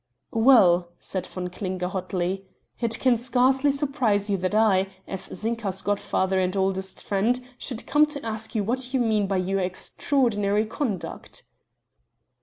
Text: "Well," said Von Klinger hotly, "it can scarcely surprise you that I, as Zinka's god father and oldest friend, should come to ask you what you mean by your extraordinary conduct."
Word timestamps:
"Well," 0.33 0.89
said 0.97 1.27
Von 1.27 1.49
Klinger 1.49 1.87
hotly, 1.87 2.43
"it 2.79 2.97
can 2.99 3.15
scarcely 3.15 3.69
surprise 3.69 4.31
you 4.31 4.37
that 4.37 4.55
I, 4.55 4.87
as 5.07 5.27
Zinka's 5.31 5.83
god 5.83 5.99
father 5.99 6.39
and 6.39 6.57
oldest 6.57 7.03
friend, 7.03 7.39
should 7.59 7.85
come 7.85 8.07
to 8.07 8.25
ask 8.25 8.55
you 8.55 8.63
what 8.63 8.95
you 8.95 8.99
mean 8.99 9.27
by 9.27 9.37
your 9.37 9.59
extraordinary 9.59 10.65
conduct." 10.65 11.43